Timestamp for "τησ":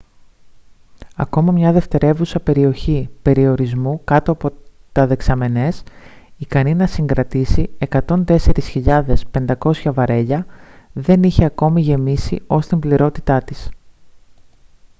13.43-13.69